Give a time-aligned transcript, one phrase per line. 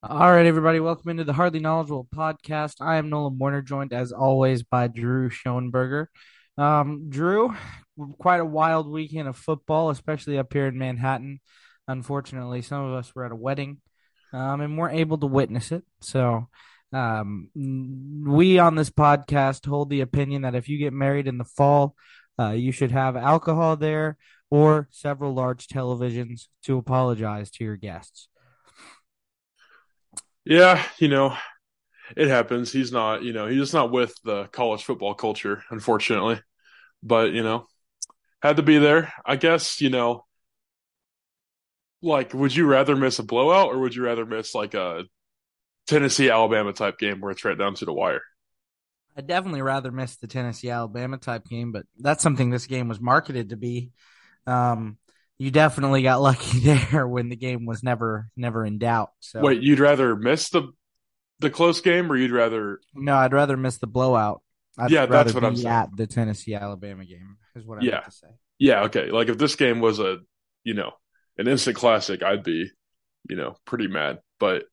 [0.00, 2.74] All right, everybody, welcome into the Hardly Knowledgeable podcast.
[2.80, 6.06] I am Nolan Werner, joined as always by Drew Schoenberger.
[6.56, 7.52] Um, Drew,
[8.20, 11.40] quite a wild weekend of football, especially up here in Manhattan.
[11.88, 13.78] Unfortunately, some of us were at a wedding
[14.32, 15.82] um, and weren't able to witness it.
[16.00, 16.46] So,
[16.92, 21.44] um, we on this podcast hold the opinion that if you get married in the
[21.44, 21.96] fall,
[22.38, 24.16] uh, you should have alcohol there
[24.48, 28.28] or several large televisions to apologize to your guests.
[30.48, 31.36] Yeah, you know,
[32.16, 32.72] it happens.
[32.72, 36.40] He's not, you know, he's just not with the college football culture, unfortunately.
[37.02, 37.66] But, you know,
[38.40, 39.12] had to be there.
[39.26, 40.24] I guess, you know,
[42.00, 45.04] like, would you rather miss a blowout or would you rather miss like a
[45.86, 48.22] Tennessee Alabama type game where it's right down to the wire?
[49.18, 53.00] I'd definitely rather miss the Tennessee Alabama type game, but that's something this game was
[53.00, 53.90] marketed to be.
[54.46, 54.96] Um,
[55.38, 59.10] you definitely got lucky there when the game was never never in doubt.
[59.20, 60.72] So Wait, you'd rather miss the
[61.40, 64.42] the close game or you'd rather no, I'd rather miss the blowout.
[64.78, 65.84] I'd Yeah, that's what I'm saying.
[65.84, 68.00] at the Tennessee Alabama game is what I Yeah.
[68.04, 68.28] to say.
[68.58, 69.10] Yeah, okay.
[69.10, 70.18] Like if this game was a,
[70.64, 70.92] you know,
[71.38, 72.70] an instant classic, I'd be,
[73.30, 74.20] you know, pretty mad.
[74.40, 74.64] But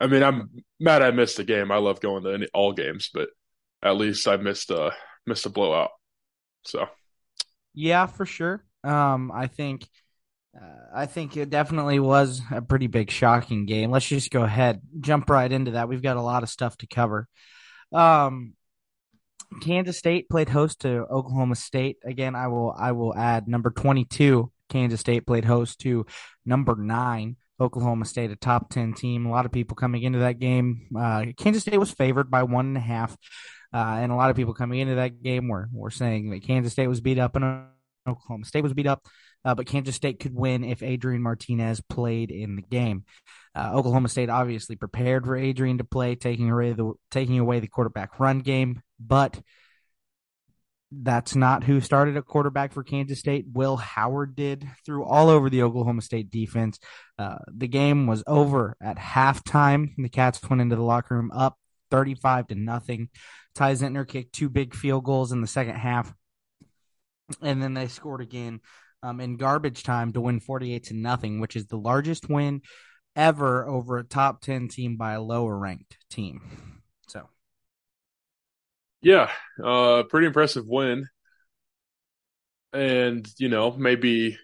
[0.00, 1.72] I mean, I'm mad I missed the game.
[1.72, 3.30] I love going to any, all games, but
[3.82, 4.92] at least I missed uh
[5.26, 5.90] missed a blowout.
[6.66, 6.88] So,
[7.74, 8.64] Yeah, for sure.
[8.82, 9.88] Um, I think
[10.60, 13.90] uh, I think it definitely was a pretty big shocking game.
[13.90, 15.88] Let's just go ahead, jump right into that.
[15.88, 17.28] We've got a lot of stuff to cover.
[17.92, 18.54] Um,
[19.60, 21.98] Kansas State played host to Oklahoma State.
[22.04, 26.06] Again, I will I will add number 22 Kansas State played host to
[26.44, 29.26] number 9 Oklahoma State, a top 10 team.
[29.26, 30.88] A lot of people coming into that game.
[30.96, 33.16] Uh, Kansas State was favored by one and a half.
[33.72, 36.72] Uh, and a lot of people coming into that game were, were saying that Kansas
[36.72, 37.66] State was beat up and
[38.06, 39.04] Oklahoma State was beat up,
[39.44, 43.04] uh, but Kansas State could win if Adrian Martinez played in the game.
[43.54, 47.68] Uh, Oklahoma State obviously prepared for Adrian to play, taking away the taking away the
[47.68, 49.40] quarterback run game, but
[51.02, 53.46] that's not who started at quarterback for Kansas State.
[53.52, 56.78] Will Howard did threw all over the Oklahoma State defense.
[57.18, 59.90] Uh, the game was over at halftime.
[59.96, 61.58] The Cats went into the locker room up
[61.90, 63.08] 35 to nothing.
[63.54, 66.12] Ty Zentner kicked two big field goals in the second half,
[67.40, 68.60] and then they scored again
[69.04, 72.62] um, in garbage time to win 48 to nothing, which is the largest win
[73.14, 76.80] ever over a top 10 team by a lower ranked team.
[77.08, 77.28] So,
[79.02, 79.30] yeah,
[79.62, 81.06] uh pretty impressive win.
[82.72, 84.36] And, you know, maybe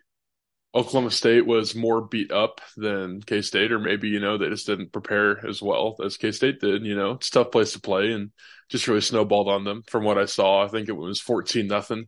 [0.72, 4.92] Oklahoma State was more beat up than K-State or maybe, you know, they just didn't
[4.92, 7.12] prepare as well as K-State did, you know.
[7.12, 8.30] It's a tough place to play and
[8.68, 10.64] just really snowballed on them from what I saw.
[10.64, 12.06] I think it was 14 nothing.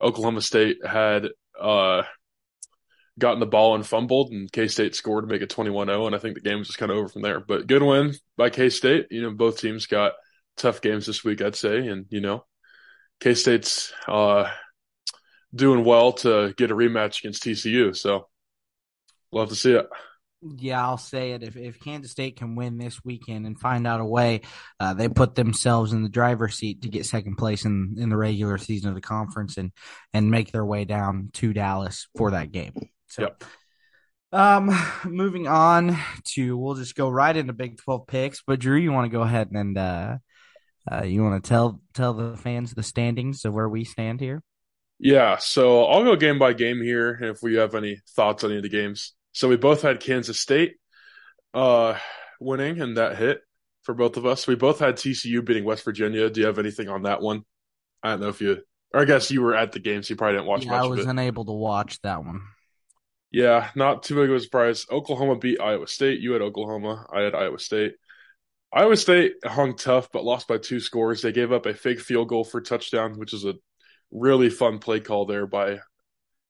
[0.00, 2.02] Oklahoma State had uh
[3.18, 6.06] gotten the ball and fumbled, and K State scored to make it 21 0.
[6.06, 7.40] And I think the game was just kind of over from there.
[7.40, 9.06] But good win by K State.
[9.10, 10.12] You know, both teams got
[10.56, 11.86] tough games this week, I'd say.
[11.88, 12.44] And, you know,
[13.20, 14.50] K State's uh,
[15.54, 17.96] doing well to get a rematch against TCU.
[17.96, 18.28] So
[19.32, 19.86] love to see it.
[20.44, 21.42] Yeah, I'll say it.
[21.42, 24.42] If, if Kansas State can win this weekend and find out a way,
[24.78, 28.16] uh, they put themselves in the driver's seat to get second place in, in the
[28.16, 29.72] regular season of the conference and,
[30.12, 32.74] and make their way down to Dallas for that game.
[33.08, 33.44] So, Yep.
[34.32, 34.70] um,
[35.04, 35.96] moving on
[36.34, 38.42] to, we'll just go right into Big 12 picks.
[38.46, 40.18] But Drew, you want to go ahead and, uh,
[40.90, 44.42] uh, you want to tell tell the fans the standings of where we stand here?
[44.98, 45.38] Yeah.
[45.38, 48.62] So I'll go game by game here if we have any thoughts on any of
[48.62, 49.14] the games.
[49.34, 50.76] So we both had Kansas State
[51.52, 51.98] uh,
[52.40, 53.40] winning, and that hit
[53.82, 54.46] for both of us.
[54.46, 56.30] We both had TCU beating West Virginia.
[56.30, 57.42] Do you have anything on that one?
[58.02, 58.62] I don't know if you,
[58.92, 60.82] or I guess you were at the game, so you probably didn't watch Yeah, much
[60.82, 62.42] I was unable to watch that one.
[63.32, 64.86] Yeah, not too big of a surprise.
[64.88, 66.20] Oklahoma beat Iowa State.
[66.20, 67.04] You had Oklahoma.
[67.12, 67.94] I had Iowa State.
[68.72, 71.22] Iowa State hung tough, but lost by two scores.
[71.22, 73.54] They gave up a fake field goal for touchdown, which is a
[74.12, 75.80] really fun play call there by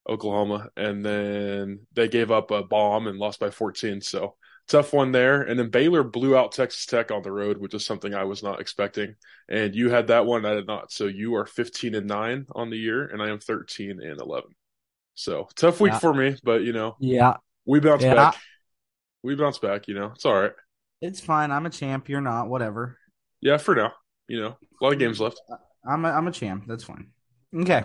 [0.08, 0.68] Oklahoma.
[0.76, 4.00] And then they gave up a bomb and lost by 14.
[4.00, 4.36] So
[4.68, 5.42] tough one there.
[5.42, 8.42] And then Baylor blew out Texas Tech on the road, which is something I was
[8.42, 9.14] not expecting.
[9.48, 10.90] And you had that one, I did not.
[10.92, 14.50] So you are 15 and 9 on the year, and I am 13 and 11.
[15.14, 15.98] So tough week Yeah.
[15.98, 17.36] for me, but you know, Yeah,
[17.66, 18.14] we bounce Yeah.
[18.14, 18.36] back.
[19.22, 20.12] We bounce back, you know.
[20.14, 20.52] It's all right.
[21.00, 21.50] it's fine.
[21.50, 22.08] I'm a champ.
[22.08, 22.48] You're not.
[22.48, 22.98] Whatever.
[23.40, 23.92] Yeah, for now.
[24.26, 25.40] You know, a lot of games left.
[25.86, 26.64] I'm a, I'm a champ.
[26.66, 27.10] That's fine.
[27.54, 27.84] Okay.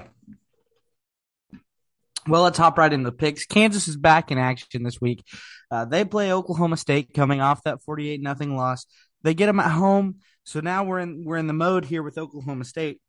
[2.27, 3.45] Well, let's hop right into the picks.
[3.45, 5.23] Kansas is back in action this week.
[5.71, 8.85] Uh, they play Oklahoma State, coming off that 48 nothing loss.
[9.23, 12.17] They get them at home, so now we're in we're in the mode here with
[12.17, 13.01] Oklahoma State.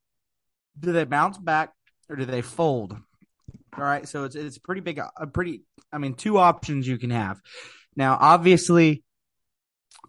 [0.79, 1.73] Do they bounce back
[2.09, 2.97] or do they fold?
[3.77, 5.63] All right, so it's it's pretty big, a pretty.
[5.93, 7.41] I mean, two options you can have.
[7.97, 9.05] Now, obviously,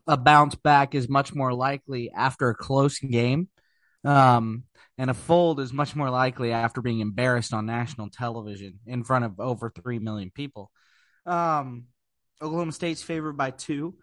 [0.08, 3.50] a bounce back is much more likely after a close game.
[4.04, 4.64] Um,
[5.02, 9.26] and a fold is much more likely after being embarrassed on national television in front
[9.26, 10.70] of over 3 million people.
[11.26, 11.86] Um,
[12.40, 13.96] Oklahoma State's favored by two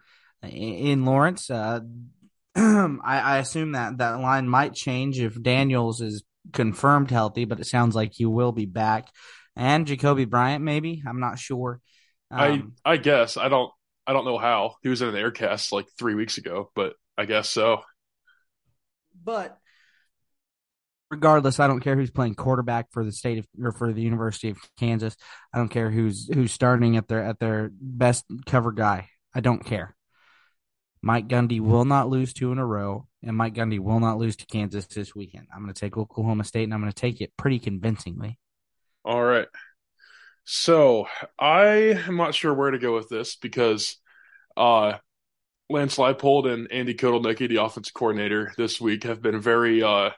[0.43, 1.49] in Lawrence.
[1.49, 1.79] Uh,
[2.55, 7.67] I, I, assume that that line might change if Daniels is confirmed healthy, but it
[7.67, 9.07] sounds like he will be back.
[9.55, 11.79] And Jacoby Bryant, maybe I'm not sure.
[12.29, 13.71] Um, I I guess I don't
[14.05, 16.95] I don't know how he was in an air cast like three weeks ago, but
[17.17, 17.83] I guess so.
[19.23, 19.57] But
[21.09, 24.49] regardless, I don't care who's playing quarterback for the state of or for the University
[24.49, 25.15] of Kansas.
[25.53, 29.09] I don't care who's who's starting at their at their best cover guy.
[29.33, 29.95] I don't care.
[31.01, 34.35] Mike Gundy will not lose two in a row, and Mike Gundy will not lose
[34.37, 35.47] to Kansas this weekend.
[35.53, 38.37] I'm going to take Oklahoma State, and I'm going to take it pretty convincingly.
[39.05, 39.47] All right.
[40.43, 41.07] So
[41.37, 43.97] I am not sure where to go with this because
[44.57, 44.93] uh,
[45.69, 50.09] Lance Leipold and Andy Kotelnicki, the offensive coordinator, this week have been very uh,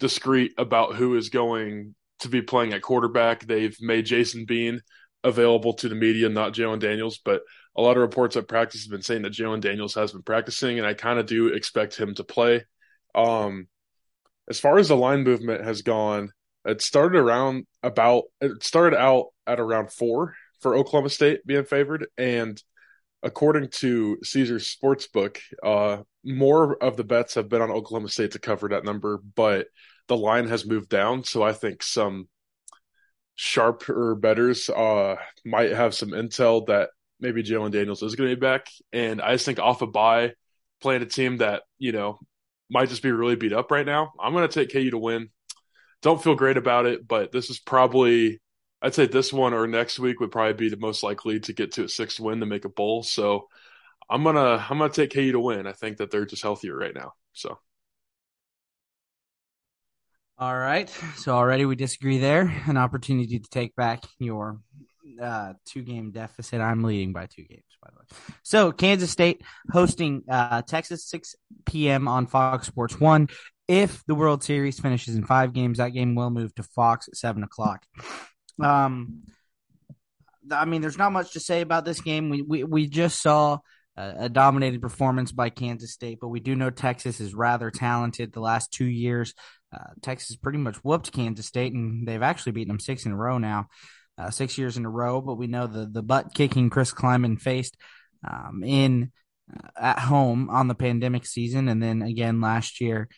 [0.00, 3.46] discreet about who is going to be playing at quarterback.
[3.46, 4.80] They've made Jason Bean
[5.22, 7.42] available to the media, not Jalon Daniels, but
[7.76, 10.78] a lot of reports at practice have been saying that Jalon Daniels has been practicing,
[10.78, 12.64] and I kind of do expect him to play.
[13.14, 13.68] Um,
[14.48, 16.32] as far as the line movement has gone,
[16.64, 22.06] it started around about it started out at around four for Oklahoma State being favored,
[22.18, 22.60] and
[23.22, 28.38] according to Caesars Sportsbook, uh, more of the bets have been on Oklahoma State to
[28.38, 29.66] cover that number, but
[30.08, 31.24] the line has moved down.
[31.24, 32.28] So I think some
[33.34, 36.90] sharper betters uh, might have some intel that
[37.20, 38.66] maybe Jalon Daniels is going to be back.
[38.92, 40.32] And I just think off a bye,
[40.80, 42.18] playing a team that, you know,
[42.70, 45.30] might just be really beat up right now, I'm going to take KU to win.
[46.02, 48.40] Don't feel great about it, but this is probably,
[48.82, 51.72] I'd say this one or next week would probably be the most likely to get
[51.72, 53.02] to a sixth win to make a bowl.
[53.02, 53.48] So
[54.08, 55.66] I'm to, I'm to take KU to win.
[55.66, 57.12] I think that they're just healthier right now.
[57.32, 57.58] So.
[60.38, 60.88] All right.
[61.16, 62.48] So already we disagree there.
[62.66, 64.58] An opportunity to take back your
[65.20, 66.62] uh, two game deficit.
[66.62, 68.36] I'm leading by two games, by the way.
[68.42, 71.34] So Kansas State hosting uh, Texas 6
[71.66, 72.08] p.m.
[72.08, 73.28] on Fox Sports 1.
[73.68, 77.16] If the World Series finishes in five games, that game will move to Fox at
[77.16, 77.84] 7 o'clock.
[78.62, 79.22] Um,
[80.50, 82.30] I mean, there's not much to say about this game.
[82.30, 83.58] We, we, we just saw
[83.96, 88.32] a, a dominated performance by Kansas State, but we do know Texas is rather talented
[88.32, 89.34] the last two years.
[89.72, 93.16] Uh, Texas pretty much whooped Kansas State, and they've actually beaten them six in a
[93.16, 93.68] row now,
[94.18, 95.20] uh, six years in a row.
[95.20, 97.76] But we know the the butt kicking Chris Klieman faced
[98.28, 99.12] um, in
[99.54, 103.08] uh, at home on the pandemic season, and then again last year,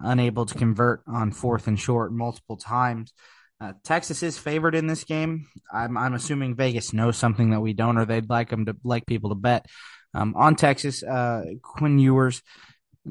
[0.00, 3.12] unable to convert on fourth and short multiple times.
[3.60, 5.48] Uh, Texas is favored in this game.
[5.72, 9.06] I'm, I'm assuming Vegas knows something that we don't, or they'd like them to like
[9.06, 9.66] people to bet
[10.14, 11.02] um, on Texas.
[11.02, 12.42] Uh, Quinn Ewers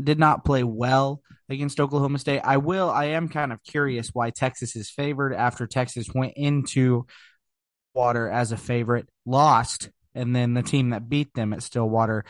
[0.01, 2.41] did not play well against Oklahoma State.
[2.43, 2.89] I will.
[2.89, 7.05] I am kind of curious why Texas is favored after Texas went into
[7.93, 12.25] Water as a favorite, lost, and then the team that beat them at Stillwater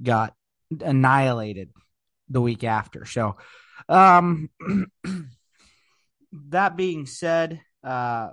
[0.00, 0.32] got
[0.80, 1.70] annihilated
[2.28, 3.04] the week after.
[3.04, 3.36] So,
[3.88, 4.48] um,
[6.48, 8.30] that being said, uh,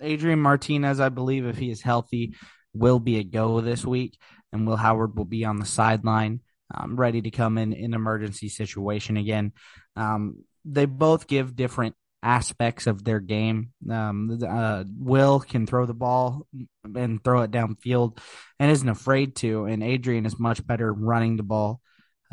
[0.00, 2.34] Adrian Martinez, I believe, if he is healthy,
[2.74, 4.18] will be a go this week,
[4.52, 6.40] and Will Howard will be on the sideline
[6.74, 9.52] um, ready to come in in emergency situation again.
[9.96, 13.72] Um, they both give different aspects of their game.
[13.90, 16.46] Um, uh, Will can throw the ball
[16.94, 18.18] and throw it downfield
[18.58, 21.80] and isn't afraid to, and Adrian is much better running the ball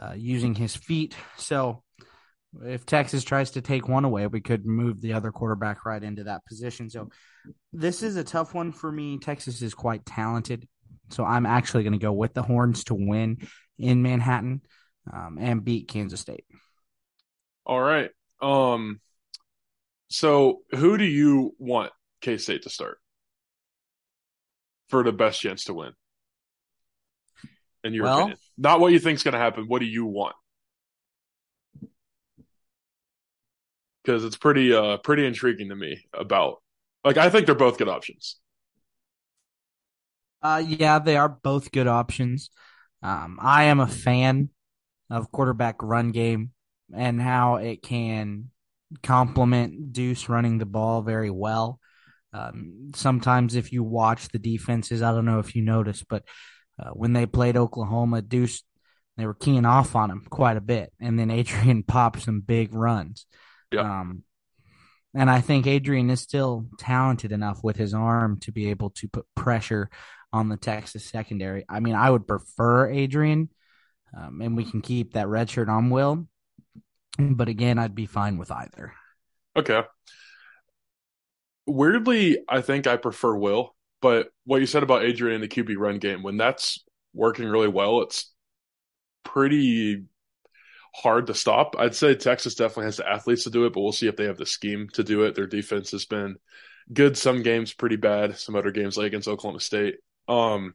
[0.01, 1.15] uh, using his feet.
[1.38, 1.84] So
[2.63, 6.24] if Texas tries to take one away, we could move the other quarterback right into
[6.24, 6.89] that position.
[6.89, 7.10] So
[7.72, 9.20] this is a tough one for me.
[9.20, 10.68] Texas is quite talented.
[11.12, 14.62] So I'm actually going to go with the Horns to win in Manhattan
[15.12, 16.46] um, and beat Kansas State.
[17.65, 18.10] All right.
[18.41, 19.00] Um,
[20.08, 21.91] so who do you want
[22.22, 22.98] K State to start
[24.88, 25.94] for the best chance to win?
[27.84, 29.65] In your well, opinion, not what you think is going to happen.
[29.68, 30.36] What do you want?
[34.10, 36.63] Because it's pretty, uh, pretty intriguing to me about.
[37.04, 38.38] Like, I think they're both good options.
[40.42, 42.50] Uh, yeah, they are both good options.
[43.04, 44.50] Um, I am a fan
[45.12, 46.54] of quarterback run game
[46.92, 48.50] and how it can
[49.04, 51.80] complement Deuce running the ball very well.
[52.34, 56.24] Um, sometimes, if you watch the defenses, I don't know if you noticed, but
[56.80, 58.63] uh, when they played Oklahoma, Deuce
[59.18, 62.74] they were keying off on him quite a bit, and then Adrian popped some big
[62.74, 63.28] runs.
[63.72, 63.82] Yeah.
[63.82, 64.24] Um,
[65.14, 69.08] and I think Adrian is still talented enough with his arm to be able to
[69.08, 69.90] put pressure
[70.32, 71.66] on the Texas secondary.
[71.68, 73.50] I mean, I would prefer Adrian
[74.16, 76.28] um, and we can keep that red shirt on Will.
[77.18, 78.94] But again, I'd be fine with either.
[79.56, 79.84] Okay.
[81.66, 85.76] Weirdly, I think I prefer Will, but what you said about Adrian in the QB
[85.78, 86.84] run game, when that's
[87.14, 88.32] working really well, it's
[89.24, 90.04] pretty
[90.93, 91.75] hard to stop.
[91.77, 94.25] I'd say Texas definitely has the athletes to do it, but we'll see if they
[94.25, 95.36] have the scheme to do it.
[95.36, 96.38] Their defense has been
[96.91, 99.98] good some games, pretty bad some other games, like against Oklahoma State.
[100.27, 100.74] Um,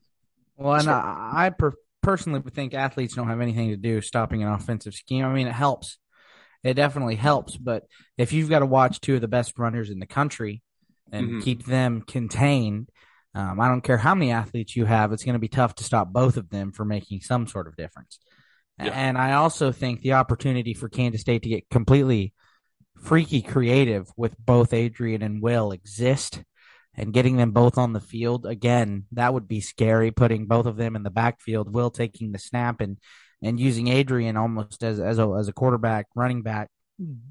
[0.56, 4.42] well, and so, I, I per- personally think athletes don't have anything to do stopping
[4.42, 5.24] an offensive scheme.
[5.24, 5.98] I mean, it helps.
[6.62, 7.84] It definitely helps, but
[8.16, 10.62] if you've got to watch two of the best runners in the country
[11.12, 11.40] and mm-hmm.
[11.40, 12.88] keep them contained,
[13.34, 15.84] um, I don't care how many athletes you have, it's going to be tough to
[15.84, 18.18] stop both of them from making some sort of difference.
[18.78, 18.90] Yeah.
[18.92, 22.32] And I also think the opportunity for Kansas State to get completely
[23.00, 26.42] freaky creative with both Adrian and Will exist
[26.96, 30.76] and getting them both on the field again that would be scary putting both of
[30.76, 32.98] them in the backfield will taking the snap and
[33.42, 36.70] and using Adrian almost as as a, as a quarterback running back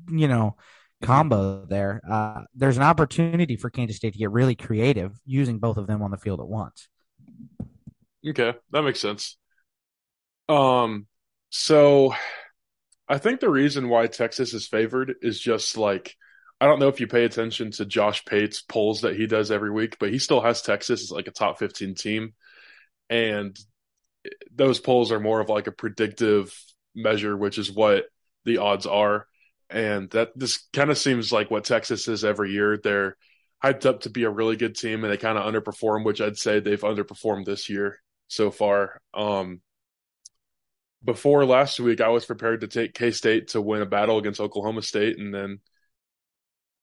[0.10, 0.56] you know
[1.02, 2.02] combo there.
[2.10, 6.02] Uh, there's an opportunity for Kansas State to get really creative using both of them
[6.02, 6.88] on the field at once.
[8.28, 9.38] Okay that makes sense.
[10.48, 11.08] Um
[11.56, 12.16] so
[13.08, 16.16] I think the reason why Texas is favored is just like
[16.60, 19.70] I don't know if you pay attention to Josh Pate's polls that he does every
[19.70, 22.34] week, but he still has Texas as like a top 15 team.
[23.08, 23.56] And
[24.52, 26.52] those polls are more of like a predictive
[26.96, 28.06] measure, which is what
[28.46, 29.28] the odds are.
[29.70, 32.80] And that this kind of seems like what Texas is every year.
[32.82, 33.16] They're
[33.64, 36.38] hyped up to be a really good team and they kind of underperform, which I'd
[36.38, 39.00] say they've underperformed this year so far.
[39.14, 39.62] Um,
[41.04, 44.40] before last week, I was prepared to take K State to win a battle against
[44.40, 45.60] Oklahoma State, and then,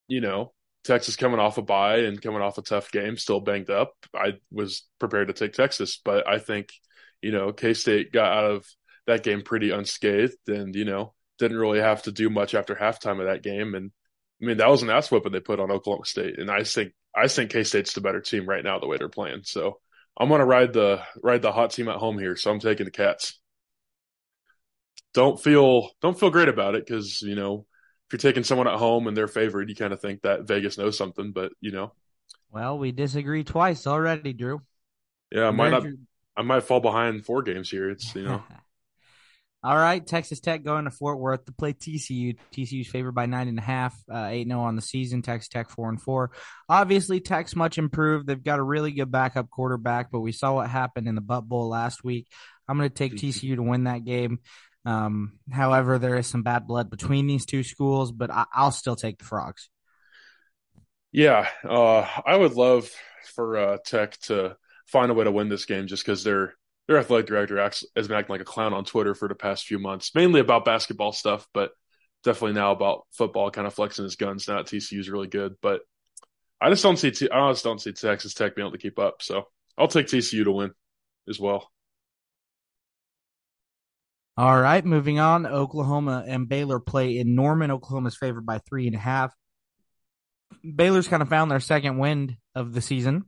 [0.08, 0.52] you know,
[0.84, 3.92] Texas coming off a bye and coming off a tough game, still banged up.
[4.14, 6.70] I was prepared to take Texas, but I think,
[7.22, 8.66] you know, K State got out of
[9.06, 13.20] that game pretty unscathed, and you know, didn't really have to do much after halftime
[13.20, 13.74] of that game.
[13.74, 13.90] And
[14.42, 16.92] I mean, that was an ass whipping they put on Oklahoma State, and I think
[17.16, 19.42] I think K State's the better team right now the way they're playing.
[19.44, 19.80] So
[20.18, 22.36] I'm gonna ride the ride the hot team at home here.
[22.36, 23.39] So I'm taking the Cats
[25.14, 27.66] don't feel don't feel great about it because you know
[28.10, 30.76] if you're taking someone at home and they're favored, you kind of think that Vegas
[30.76, 31.92] knows something, but you know.
[32.50, 34.62] Well, we disagree twice already, Drew.
[35.30, 35.84] Yeah, I might not.
[36.36, 37.88] I might fall behind four games here.
[37.90, 38.42] It's you know.
[39.62, 42.36] All right, Texas Tech going to Fort Worth to play TCU.
[42.50, 45.20] TCU's favored by nine and a half, uh, eight uh, zero on the season.
[45.20, 46.30] Texas Tech four and four.
[46.68, 48.26] Obviously, Tech's much improved.
[48.26, 51.46] They've got a really good backup quarterback, but we saw what happened in the Butt
[51.46, 52.26] Bowl last week.
[52.66, 54.38] I'm going to take TCU to win that game.
[54.84, 58.96] Um, however, there is some bad blood between these two schools, but I, will still
[58.96, 59.68] take the Frogs.
[61.12, 62.90] Yeah, uh, I would love
[63.34, 64.56] for uh, Tech to
[64.86, 66.54] find a way to win this game, just because their
[66.88, 69.66] their athletic director acts, has been acting like a clown on Twitter for the past
[69.66, 71.70] few months, mainly about basketball stuff, but
[72.24, 74.48] definitely now about football, kind of flexing his guns.
[74.48, 75.82] Now TCU is really good, but
[76.60, 78.98] I just don't see T- I just don't see Texas Tech being able to keep
[78.98, 79.22] up.
[79.22, 79.44] So
[79.78, 80.72] I'll take TCU to win
[81.28, 81.70] as well.
[84.40, 85.44] All right, moving on.
[85.44, 87.70] Oklahoma and Baylor play in Norman.
[87.70, 89.34] Oklahoma's favored by three and a half.
[90.64, 93.26] Baylor's kind of found their second wind of the season,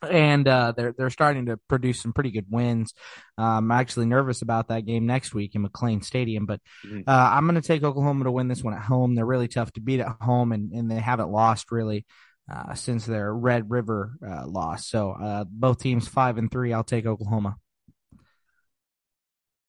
[0.00, 2.94] and uh, they're they're starting to produce some pretty good wins.
[3.36, 7.02] I'm actually nervous about that game next week in McLane Stadium, but mm-hmm.
[7.06, 9.14] uh, I'm going to take Oklahoma to win this one at home.
[9.14, 12.06] They're really tough to beat at home, and, and they haven't lost really
[12.50, 14.88] uh, since their Red River uh, loss.
[14.88, 16.72] So uh, both teams five and three.
[16.72, 17.56] I'll take Oklahoma.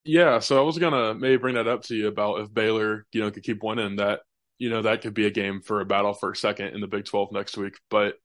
[0.06, 3.22] Yeah, so I was gonna maybe bring that up to you about if Baylor, you
[3.22, 4.20] know, could keep winning that,
[4.58, 6.88] you know, that could be a game for a battle for a second in the
[6.88, 7.76] Big Twelve next week.
[7.90, 8.16] But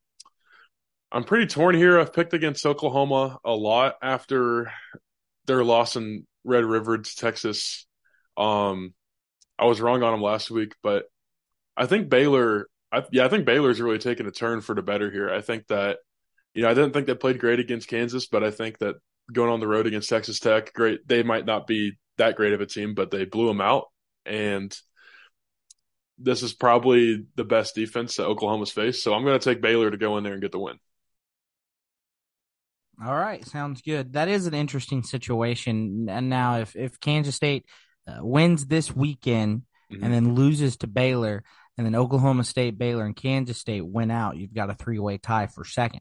[1.13, 1.99] I'm pretty torn here.
[1.99, 4.73] I've picked against Oklahoma a lot after
[5.47, 7.87] their loss in Red River to Texas.
[8.37, 8.93] Um,
[9.59, 11.05] I was wrong on them last week, but
[11.77, 12.69] I think Baylor.
[12.91, 15.31] I, yeah, I think Baylor's really taken a turn for the better here.
[15.31, 15.99] I think that,
[16.55, 18.97] you know, I didn't think they played great against Kansas, but I think that
[19.33, 20.73] going on the road against Texas Tech.
[20.73, 21.07] Great.
[21.07, 23.85] They might not be that great of a team, but they blew them out.
[24.25, 24.77] And
[26.19, 29.03] this is probably the best defense that Oklahoma's faced.
[29.03, 30.79] So I'm going to take Baylor to go in there and get the win.
[33.05, 34.15] All right, sounds good.
[34.15, 36.09] That is an interesting situation.
[36.11, 37.65] And now, if if Kansas State
[38.09, 40.03] uh, wins this weekend mm-hmm.
[40.03, 41.45] and then loses to Baylor,
[41.77, 45.17] and then Oklahoma State, Baylor, and Kansas State win out, you've got a three way
[45.17, 46.01] tie for second.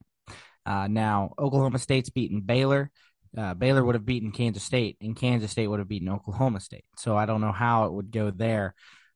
[0.66, 2.90] Uh, now, Oklahoma State's beaten Baylor
[3.36, 6.86] uh, Baylor would have beaten Kansas State, and Kansas State would have beaten Oklahoma State.
[6.98, 8.76] So I don't know how it would go there,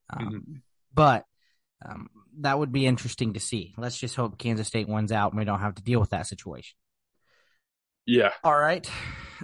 [0.10, 0.54] um, mm-hmm.
[0.94, 1.26] but
[1.86, 3.74] um, that would be interesting to see.
[3.78, 6.28] Let's just hope Kansas State wins out, and we don't have to deal with that
[6.28, 6.76] situation.
[8.06, 8.32] Yeah.
[8.44, 8.90] All right.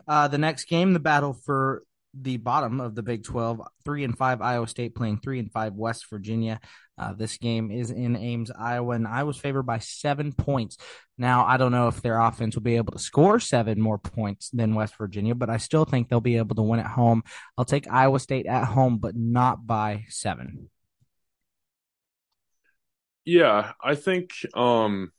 [0.07, 1.83] Uh, the next game, the battle for
[2.13, 5.73] the bottom of the Big 12, three and five Iowa State playing three and five
[5.73, 6.59] West Virginia.
[6.97, 10.77] Uh, this game is in Ames, Iowa, and Iowa's favored by seven points.
[11.17, 14.49] Now, I don't know if their offense will be able to score seven more points
[14.49, 17.23] than West Virginia, but I still think they'll be able to win at home.
[17.57, 20.69] I'll take Iowa State at home, but not by seven.
[23.25, 25.11] Yeah, I think um,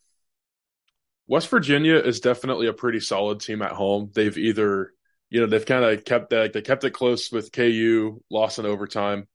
[1.26, 4.10] West Virginia is definitely a pretty solid team at home.
[4.14, 4.94] They've either,
[5.30, 8.66] you know, they've kind of kept that they kept it close with KU, lost in
[8.66, 9.26] overtime.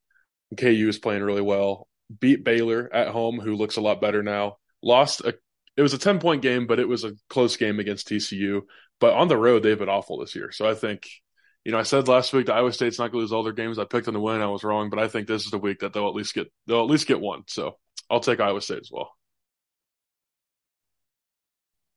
[0.58, 1.88] KU is playing really well.
[2.20, 4.58] Beat Baylor at home, who looks a lot better now.
[4.82, 5.36] Lost a
[5.76, 8.62] it was a 10 point game, but it was a close game against TCU.
[9.00, 10.52] But on the road, they've been awful this year.
[10.52, 11.08] So I think,
[11.66, 13.54] you know, I said last week that Iowa State's not going to lose all their
[13.54, 13.80] games.
[13.80, 14.42] I picked them to win.
[14.42, 16.52] I was wrong, but I think this is the week that they'll at least get
[16.68, 17.44] they'll at least get one.
[17.48, 17.78] So
[18.10, 19.12] I'll take Iowa State as well.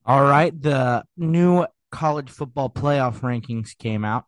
[0.06, 4.24] All right, the new college football playoff rankings came out.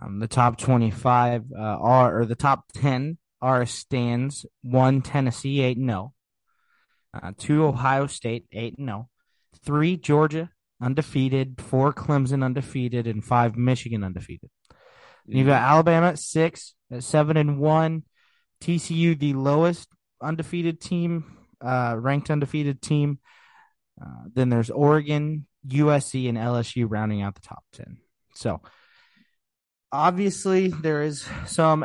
[0.00, 5.78] Um, the top 25 uh, are, or the top 10 are stands one Tennessee, 8
[5.78, 6.12] 0,
[7.12, 9.08] uh, two Ohio State, 8 0,
[9.64, 10.50] three Georgia,
[10.80, 14.50] undefeated, four Clemson, undefeated, and five Michigan, undefeated.
[15.26, 18.04] You've got Alabama at six, at seven and one,
[18.62, 19.88] TCU, the lowest
[20.22, 23.18] undefeated team, uh, ranked undefeated team.
[24.00, 27.98] Uh, then there's Oregon, USC, and LSU rounding out the top 10.
[28.34, 28.60] So
[29.92, 31.84] obviously there is some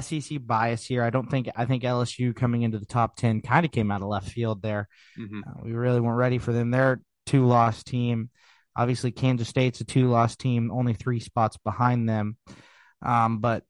[0.00, 1.02] SEC bias here.
[1.02, 4.02] I don't think, I think LSU coming into the top 10 kind of came out
[4.02, 4.88] of left field there.
[5.18, 5.40] Mm-hmm.
[5.46, 6.70] Uh, we really weren't ready for them.
[6.70, 8.30] They're two loss team.
[8.76, 12.36] Obviously, Kansas State's a two loss team, only three spots behind them.
[13.02, 13.64] Um, but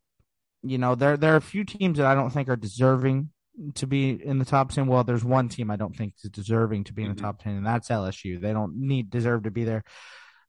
[0.63, 3.31] you know, there there are a few teams that I don't think are deserving
[3.75, 4.87] to be in the top 10.
[4.87, 7.25] Well, there's one team I don't think is deserving to be in the mm-hmm.
[7.25, 8.41] top 10, and that's LSU.
[8.41, 9.85] They don't need deserve to be there.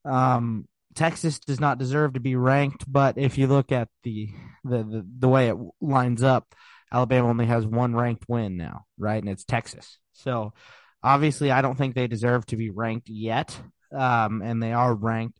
[0.05, 4.29] Um, Texas does not deserve to be ranked, but if you look at the,
[4.63, 6.53] the the the, way it lines up,
[6.91, 9.21] Alabama only has one ranked win now, right?
[9.21, 9.99] And it's Texas.
[10.13, 10.53] So
[11.01, 13.57] obviously, I don't think they deserve to be ranked yet,
[13.95, 15.39] um, and they are ranked.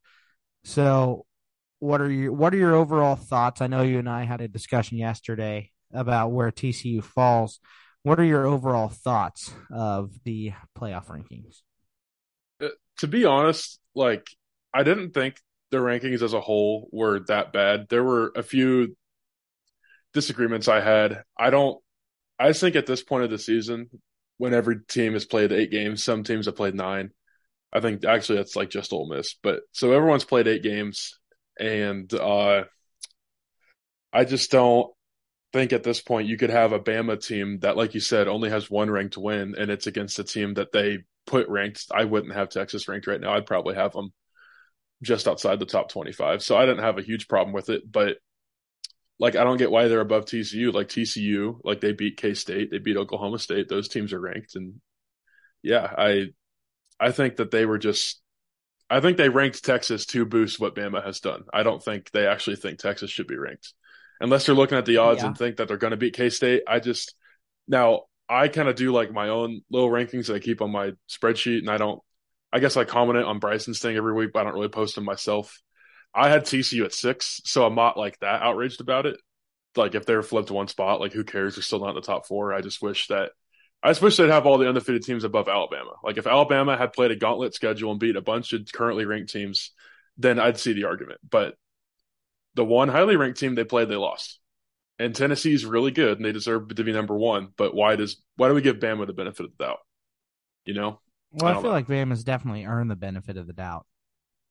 [0.63, 1.25] So,
[1.79, 3.61] what are your what are your overall thoughts?
[3.61, 7.59] I know you and I had a discussion yesterday about where TCU falls.
[8.03, 11.61] What are your overall thoughts of the playoff rankings?
[12.61, 14.25] Uh, to be honest, like
[14.73, 15.35] I didn't think
[15.69, 17.87] the rankings as a whole were that bad.
[17.89, 18.95] There were a few
[20.13, 21.23] disagreements I had.
[21.37, 21.81] I don't
[22.41, 23.87] I just think at this point of the season,
[24.37, 27.11] when every team has played eight games, some teams have played nine.
[27.71, 31.19] I think actually that's like just Ole Miss, but so everyone's played eight games,
[31.59, 32.63] and uh,
[34.11, 34.91] I just don't
[35.53, 38.49] think at this point you could have a Bama team that, like you said, only
[38.49, 41.87] has one ranked win, and it's against a team that they put ranked.
[41.93, 43.33] I wouldn't have Texas ranked right now.
[43.33, 44.13] I'd probably have them
[45.03, 46.43] just outside the top 25.
[46.43, 48.17] So I didn't have a huge problem with it, but
[49.19, 50.73] like I don't get why they're above TCU.
[50.73, 53.67] Like TCU, like they beat K State, they beat Oklahoma State.
[53.67, 54.75] Those teams are ranked, and
[55.61, 56.27] yeah, I
[56.99, 58.21] I think that they were just.
[58.89, 61.43] I think they ranked Texas to boost what Bama has done.
[61.53, 63.73] I don't think they actually think Texas should be ranked
[64.21, 65.27] unless they're looking at the odds yeah.
[65.27, 66.63] and think that they're going to beat K State.
[66.67, 67.15] I just
[67.67, 70.91] now I kind of do like my own little rankings that I keep on my
[71.09, 72.01] spreadsheet, and I don't.
[72.53, 75.05] I guess I comment on Bryson's thing every week, but I don't really post them
[75.05, 75.61] myself.
[76.13, 79.17] I had TCU at six, so I'm not like that outraged about it.
[79.75, 81.55] Like if they're flipped one spot, like who cares?
[81.55, 82.53] They're still not in the top four.
[82.53, 83.31] I just wish that
[83.83, 85.93] I just wish they'd have all the undefeated teams above Alabama.
[86.03, 89.31] Like if Alabama had played a gauntlet schedule and beat a bunch of currently ranked
[89.31, 89.71] teams,
[90.17, 91.19] then I'd see the argument.
[91.27, 91.55] But
[92.55, 94.39] the one highly ranked team they played, they lost.
[94.99, 97.49] And Tennessee's really good and they deserve to be number one.
[97.57, 99.79] But why does why do we give Bama the benefit of the doubt?
[100.65, 100.99] You know?
[101.31, 101.69] Well, I, I feel know.
[101.71, 103.85] like Bama's definitely earned the benefit of the doubt.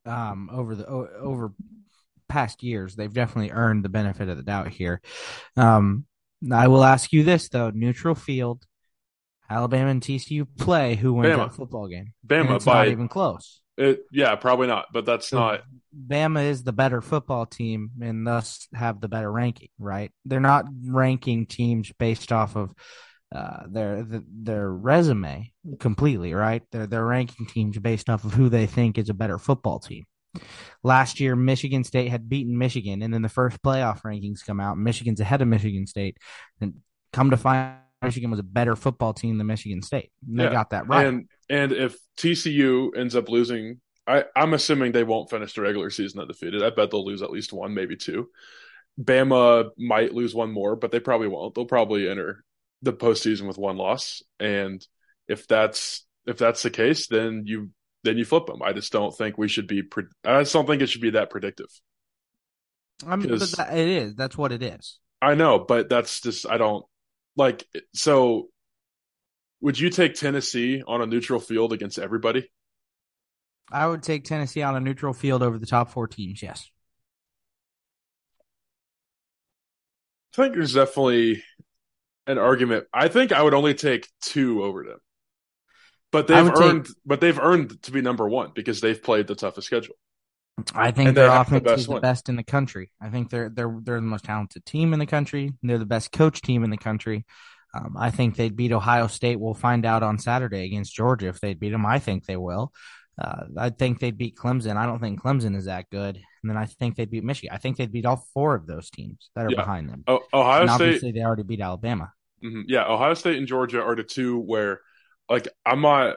[0.07, 1.53] Um, over the over
[2.29, 5.01] past years, they've definitely earned the benefit of the doubt here.
[5.57, 6.07] Um,
[6.51, 8.65] I will ask you this though: neutral field,
[9.49, 10.95] Alabama and TCU play.
[10.95, 11.49] Who wins Bama.
[11.49, 12.15] that football game?
[12.27, 13.61] Bama it's by not even close.
[13.77, 14.87] It, yeah, probably not.
[14.93, 15.63] But that's so not.
[15.94, 20.11] Bama is the better football team and thus have the better ranking, right?
[20.24, 22.72] They're not ranking teams based off of
[23.35, 26.62] uh, their their resume completely, right?
[26.72, 30.05] They're they're ranking teams based off of who they think is a better football team.
[30.83, 34.79] Last year, Michigan State had beaten Michigan, and then the first playoff rankings come out.
[34.79, 36.16] Michigan's ahead of Michigan State,
[36.61, 36.74] and
[37.12, 40.11] come to find Michigan was a better football team than Michigan State.
[40.26, 40.53] They yeah.
[40.53, 41.07] got that right.
[41.07, 45.88] And and if TCU ends up losing, I, I'm assuming they won't finish the regular
[45.90, 46.64] season undefeated.
[46.64, 48.29] I bet they'll lose at least one, maybe two.
[49.01, 51.55] Bama might lose one more, but they probably won't.
[51.55, 52.44] They'll probably enter
[52.83, 54.23] the postseason with one loss.
[54.40, 54.85] And
[55.29, 57.70] if that's if that's the case, then you
[58.03, 58.62] then you flip them.
[58.62, 59.83] I just don't think we should be.
[60.25, 61.68] I just don't think it should be that predictive.
[63.07, 64.14] I mean, but that, it is.
[64.16, 64.99] That's what it is.
[65.23, 66.85] I know, but that's just I don't
[67.37, 67.64] like.
[67.94, 68.49] So,
[69.61, 72.51] would you take Tennessee on a neutral field against everybody?
[73.73, 76.43] I would take Tennessee on a neutral field over the top four teams.
[76.43, 76.71] Yes.
[80.33, 81.43] I think there's definitely
[82.27, 82.87] an argument.
[82.93, 84.99] I think I would only take two over them,
[86.13, 89.35] but they've earned, take, but they've earned to be number one because they've played the
[89.35, 89.97] toughest schedule.
[90.75, 92.93] I think their offense the is the best in the country.
[93.01, 95.53] I think they're they're they're the most talented team in the country.
[95.63, 97.25] They're the best coach team in the country.
[97.75, 99.39] Um, I think they'd beat Ohio State.
[99.39, 101.87] We'll find out on Saturday against Georgia if they'd beat them.
[101.87, 102.73] I think they will.
[103.21, 104.77] Uh, I think they'd beat Clemson.
[104.77, 106.17] I don't think Clemson is that good.
[106.17, 107.55] And then I think they'd beat Michigan.
[107.55, 109.57] I think they'd beat all four of those teams that are yeah.
[109.57, 110.05] behind them.
[110.07, 110.85] Oh, Ohio and State.
[110.87, 112.13] Obviously, they already beat Alabama.
[112.43, 112.63] Mm-hmm.
[112.67, 114.81] Yeah, Ohio State and Georgia are the two where,
[115.29, 116.17] like, I'm not.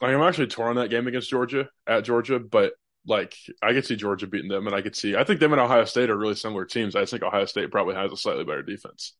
[0.00, 2.72] Like, I'm actually torn on that game against Georgia at Georgia, but
[3.06, 5.16] like I could see Georgia beating them, and I could see.
[5.16, 6.96] I think them and Ohio State are really similar teams.
[6.96, 9.14] I think Ohio State probably has a slightly better defense,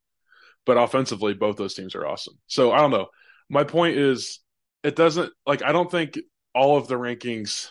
[0.67, 2.35] but offensively, both those teams are awesome.
[2.47, 3.09] So I don't know.
[3.49, 4.41] My point is,
[4.83, 6.19] it doesn't like I don't think
[6.55, 7.71] all of the rankings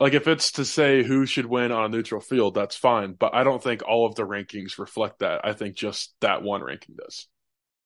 [0.00, 3.12] like if it's to say who should win on a neutral field, that's fine.
[3.12, 5.42] But I don't think all of the rankings reflect that.
[5.44, 7.28] I think just that one ranking does.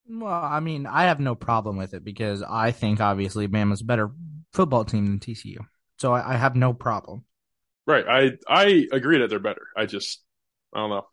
[0.08, 3.84] Well, I mean, I have no problem with it because I think obviously Bama's a
[3.84, 4.12] better
[4.52, 5.58] football team than TCU.
[5.98, 7.24] So I, I have no problem.
[7.86, 8.04] Right.
[8.08, 9.66] I I agree that they're better.
[9.76, 10.22] I just
[10.72, 11.06] I don't know.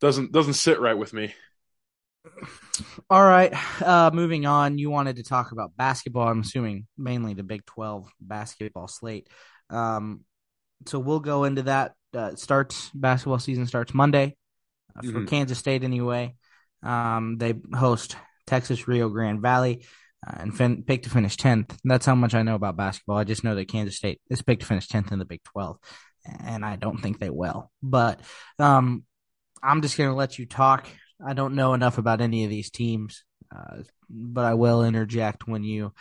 [0.00, 1.34] Doesn't doesn't sit right with me.
[3.10, 3.52] All right.
[3.82, 4.78] Uh moving on.
[4.78, 6.28] You wanted to talk about basketball.
[6.28, 9.28] I'm assuming mainly the Big Twelve basketball slate.
[9.70, 10.24] Um,
[10.86, 11.94] so we'll go into that.
[12.14, 14.34] Uh, starts basketball season starts Monday
[14.96, 15.26] uh, for mm-hmm.
[15.26, 16.34] Kansas State anyway.
[16.82, 19.84] Um, they host Texas Rio Grande Valley
[20.26, 21.76] uh, and fin- pick to finish tenth.
[21.84, 23.18] That's how much I know about basketball.
[23.18, 25.78] I just know that Kansas State is picked to finish tenth in the Big Twelve,
[26.44, 27.70] and I don't think they will.
[27.82, 28.20] But
[28.58, 29.04] um,
[29.62, 30.86] I'm just going to let you talk.
[31.24, 35.64] I don't know enough about any of these teams, uh, but I will interject when
[35.64, 35.92] you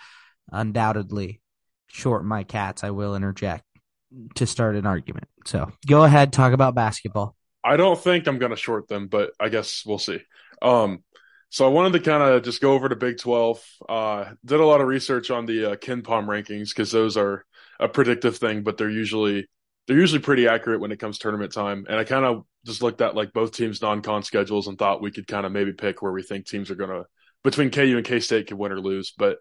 [0.51, 1.41] undoubtedly
[1.87, 3.63] short my cats, I will interject
[4.35, 5.27] to start an argument.
[5.45, 7.35] So go ahead, talk about basketball.
[7.63, 10.19] I don't think I'm going to short them, but I guess we'll see.
[10.61, 11.03] Um,
[11.49, 13.63] so I wanted to kind of just go over to Big 12.
[13.87, 17.45] Uh, did a lot of research on the uh, KenPom rankings because those are
[17.79, 19.49] a predictive thing, but they're usually
[19.87, 21.85] they're usually pretty accurate when it comes tournament time.
[21.89, 25.11] And I kind of just looked at like both teams' non-con schedules and thought we
[25.11, 27.05] could kind of maybe pick where we think teams are going to
[27.43, 29.13] between KU and K State could win or lose.
[29.17, 29.37] But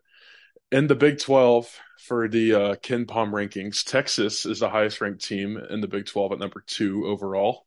[0.70, 5.58] in the Big 12 for the uh, KenPom rankings, Texas is the highest ranked team
[5.70, 7.66] in the Big 12 at number two overall.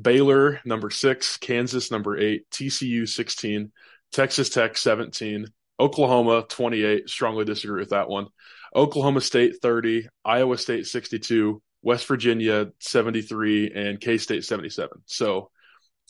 [0.00, 3.70] Baylor, number six, Kansas, number eight, TCU, 16,
[4.12, 5.46] Texas Tech, 17,
[5.78, 7.08] Oklahoma, 28.
[7.08, 8.26] Strongly disagree with that one.
[8.74, 15.02] Oklahoma State, 30, Iowa State, 62, West Virginia, 73, and K State, 77.
[15.04, 15.50] So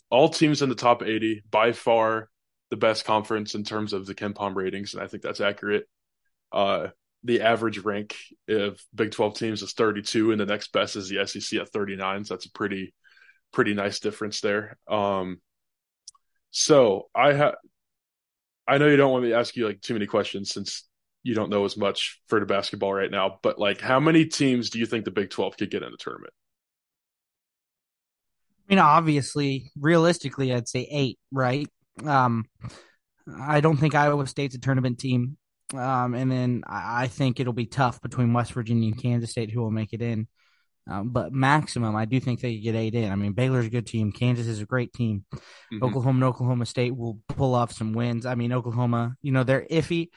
[0.09, 2.29] all teams in the top 80, by far
[2.69, 4.93] the best conference in terms of the KenPom ratings.
[4.93, 5.85] And I think that's accurate.
[6.51, 6.87] Uh,
[7.25, 8.15] the average rank
[8.47, 12.23] of Big 12 teams is 32, and the next best is the SEC at 39.
[12.23, 12.93] So that's a pretty,
[13.51, 14.77] pretty nice difference there.
[14.87, 15.41] Um,
[16.51, 17.55] so I have,
[18.65, 20.87] I know you don't want me to ask you like too many questions since
[21.25, 24.69] you don't know as much for the basketball right now, but like how many teams
[24.69, 26.31] do you think the Big 12 could get in the tournament?
[28.59, 31.67] I mean, obviously, realistically, I'd say eight, right?
[32.05, 32.45] Um,
[33.39, 35.37] I don't think Iowa State's a tournament team.
[35.73, 39.61] Um, and then I think it'll be tough between West Virginia and Kansas State who
[39.61, 40.27] will make it in.
[40.87, 43.11] Um, but maximum, I do think they get eight in.
[43.11, 44.11] I mean, Baylor's a good team.
[44.11, 45.25] Kansas is a great team.
[45.33, 45.83] Mm-hmm.
[45.83, 48.27] Oklahoma and Oklahoma State will pull off some wins.
[48.27, 50.09] I mean, Oklahoma, you know, they're iffy.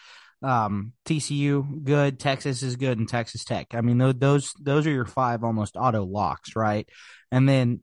[0.42, 2.20] Um, TCU good.
[2.20, 3.68] Texas is good, and Texas Tech.
[3.74, 6.88] I mean, those those are your five almost auto locks, right?
[7.30, 7.80] And then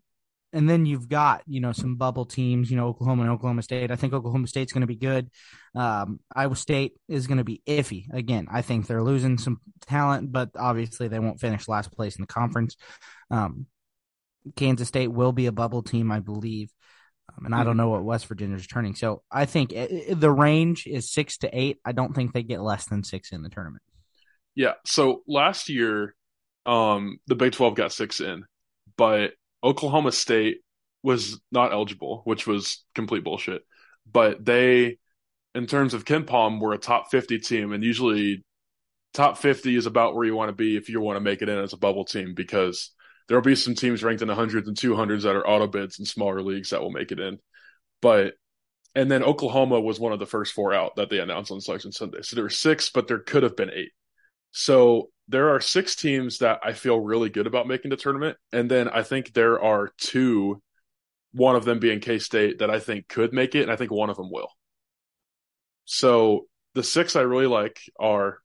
[0.56, 3.92] and then you've got you know some bubble teams, you know Oklahoma and Oklahoma State.
[3.92, 5.30] I think Oklahoma State's going to be good.
[5.76, 8.48] Um, Iowa State is going to be iffy again.
[8.50, 12.28] I think they're losing some talent, but obviously they won't finish last place in the
[12.28, 12.78] conference.
[13.30, 13.66] Um,
[14.56, 16.72] Kansas State will be a bubble team, I believe,
[17.30, 18.96] um, and I don't know what West Virginia is turning.
[18.96, 21.80] So I think it, it, the range is six to eight.
[21.86, 23.84] I don't think they get less than six in the tournament.
[24.54, 24.74] Yeah.
[24.86, 26.16] So last year,
[26.66, 28.46] um, the Big Twelve got six in,
[28.98, 29.32] but
[29.64, 30.58] Oklahoma State
[31.04, 33.64] was not eligible, which was complete bullshit.
[34.12, 34.98] But they,
[35.54, 37.74] in terms of KenPom, were a top 50 team.
[37.74, 38.44] And usually,
[39.14, 41.50] top 50 is about where you want to be if you want to make it
[41.50, 42.92] in as a bubble team because
[43.28, 46.06] there'll be some teams ranked in the hundreds and 200s that are auto bids in
[46.06, 47.40] smaller leagues that will make it in.
[48.02, 48.36] But,
[48.94, 51.92] and then Oklahoma was one of the first four out that they announced on Selection
[51.92, 52.22] Sunday.
[52.22, 53.92] So there were six, but there could have been eight.
[54.52, 58.70] So there are six teams that I feel really good about making the tournament, and
[58.70, 60.62] then I think there are two,
[61.34, 63.92] one of them being K State, that I think could make it, and I think
[63.92, 64.50] one of them will.
[65.86, 68.38] So the six I really like are,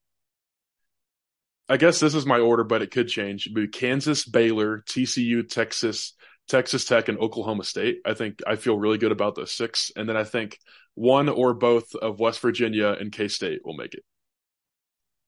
[1.71, 3.47] I guess this is my order, but it could change.
[3.47, 6.15] It'd be Kansas, Baylor, TCU, Texas,
[6.49, 8.01] Texas Tech, and Oklahoma State.
[8.05, 10.59] I think I feel really good about those six, and then I think
[10.95, 14.05] one or both of West Virginia and K State will make it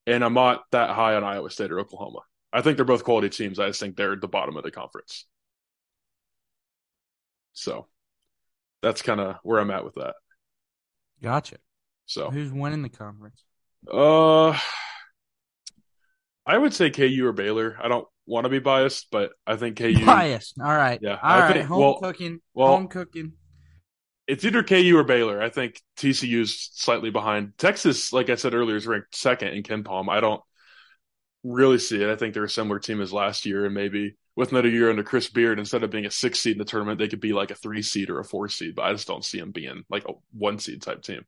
[0.07, 2.20] and I'm not that high on Iowa State or Oklahoma.
[2.52, 3.59] I think they're both quality teams.
[3.59, 5.26] I just think they're at the bottom of the conference.
[7.55, 7.87] So
[8.83, 10.14] that's kind of where I'm at with that.
[11.22, 11.57] Gotcha.
[12.07, 13.42] So who's winning the conference?
[13.90, 14.59] Uh,
[16.46, 17.76] I would say KU or Baylor.
[17.81, 20.59] I don't want to be biased, but I think KU biased.
[20.61, 20.98] All right.
[21.02, 21.18] Yeah.
[21.22, 21.64] All I right.
[21.64, 22.40] home well, cooking.
[22.55, 23.33] well, home cooking.
[24.26, 25.42] It's either KU or Baylor.
[25.42, 27.52] I think TCU's slightly behind.
[27.59, 30.09] Texas, like I said earlier, is ranked second in KenPom.
[30.09, 30.40] I don't
[31.44, 32.09] really see it.
[32.09, 35.02] I think they're a similar team as last year, and maybe with another year under
[35.02, 37.50] Chris Beard, instead of being a six seed in the tournament, they could be like
[37.50, 38.74] a three seed or a four seed.
[38.76, 41.24] But I just don't see them being like a one seed type team.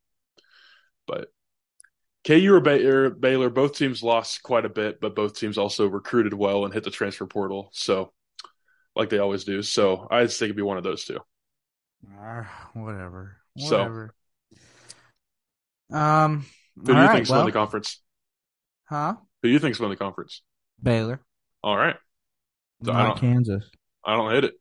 [1.07, 1.29] But
[2.27, 6.33] KU or Baylor, Baylor, both teams lost quite a bit, but both teams also recruited
[6.33, 7.69] well and hit the transfer portal.
[7.73, 8.13] So,
[8.97, 9.63] like they always do.
[9.63, 11.19] So I just think it'd be one of those two.
[12.19, 13.37] Uh, whatever.
[13.59, 14.09] So-
[15.93, 16.47] um.
[16.77, 18.03] Who do you right, think's well, win the conference?
[18.87, 19.15] Huh?
[19.43, 20.43] Who do you think's win the conference?
[20.83, 21.21] Baylor.
[21.63, 21.97] All right.
[22.85, 23.71] So I not don't- Kansas.
[24.05, 24.55] I don't hit it.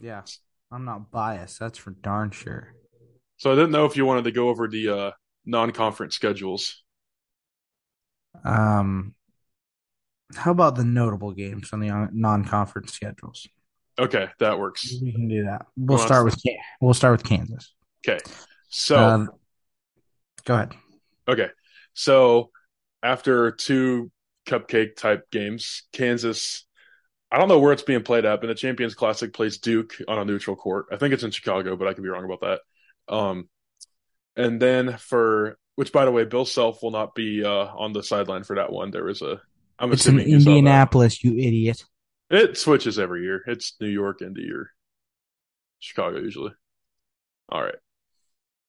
[0.00, 0.22] Yeah.
[0.70, 1.60] I'm not biased.
[1.60, 2.74] That's for darn sure.
[3.36, 5.10] So I didn't know if you wanted to go over the uh,
[5.46, 6.82] non-conference schedules.
[8.44, 9.14] Um.
[10.34, 13.46] How about the notable games on the uh, non-conference schedules?
[13.98, 14.92] Okay, that works.
[15.00, 15.66] We can do that.
[15.76, 16.42] We'll Well, start with
[16.80, 17.72] we'll start with Kansas.
[18.06, 18.18] Okay.
[18.68, 19.30] So Um,
[20.44, 20.72] go ahead.
[21.28, 21.50] Okay.
[21.92, 22.50] So
[23.02, 24.10] after two
[24.46, 26.66] cupcake type games, Kansas,
[27.30, 30.18] I don't know where it's being played at, but the Champions Classic plays Duke on
[30.18, 30.86] a neutral court.
[30.90, 33.14] I think it's in Chicago, but I could be wrong about that.
[33.14, 33.48] Um,
[34.36, 38.02] and then for which, by the way, Bill Self will not be uh, on the
[38.02, 38.90] sideline for that one.
[38.90, 39.40] There was a,
[39.78, 40.30] I'm It's in assuming that.
[40.30, 41.84] Indianapolis, you idiot.
[42.30, 43.42] It switches every year.
[43.46, 44.70] It's New York, Indy, or
[45.78, 46.52] Chicago usually.
[47.48, 47.74] All right.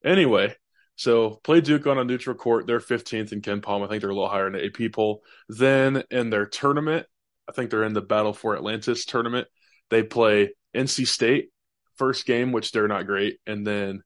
[0.04, 0.56] Anyway,
[0.96, 2.68] so play Duke on a neutral court.
[2.68, 3.84] They're 15th in KenPom.
[3.84, 5.24] I think they're a little higher in the AP poll.
[5.50, 7.08] Then in their tournament,
[7.48, 9.48] I think they're in the Battle for Atlantis tournament.
[9.90, 11.50] They play NC State
[11.96, 14.04] first game, which they're not great, and then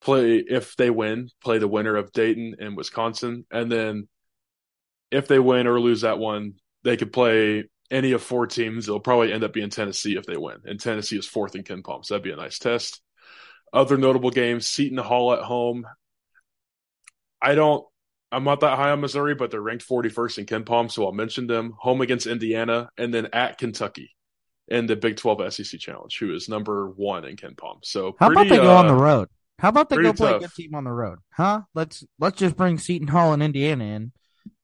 [0.00, 4.08] play if they win, play the winner of Dayton and Wisconsin, and then
[5.10, 8.86] if they win or lose that one, they could play any of four teams.
[8.86, 12.04] It'll probably end up being Tennessee if they win, and Tennessee is fourth in KenPom,
[12.04, 13.00] so that'd be a nice test.
[13.72, 15.86] Other notable games: Seton Hall at home.
[17.40, 17.84] I don't.
[18.30, 21.46] I'm not that high on Missouri, but they're ranked 41st in KenPom, so I'll mention
[21.46, 21.74] them.
[21.78, 24.14] Home against Indiana, and then at Kentucky
[24.68, 27.78] in the Big 12 SEC Challenge, who is number one in KenPom.
[27.82, 29.28] So How about they go on uh, the road?
[29.58, 31.18] How about they go pretty play a good team on the road?
[31.32, 31.62] Huh?
[31.74, 34.12] Let's let's just bring Seton Hall and Indiana in.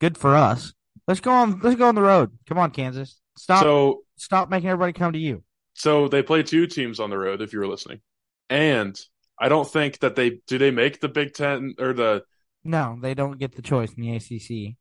[0.00, 0.72] Good for us.
[1.08, 1.60] Let's go on.
[1.60, 2.30] Let's go on the road.
[2.48, 3.20] Come on, Kansas.
[3.36, 3.62] Stop.
[3.62, 5.42] So stop making everybody come to you.
[5.74, 8.00] So they play two teams on the road, if you were listening.
[8.48, 8.98] And
[9.38, 12.22] I don't think that they do they make the Big Ten or the
[12.62, 14.76] No, they don't get the choice in the ACC